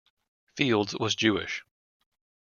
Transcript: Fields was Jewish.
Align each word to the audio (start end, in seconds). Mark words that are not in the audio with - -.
Fields 0.57 0.95
was 0.99 1.13
Jewish. 1.15 1.61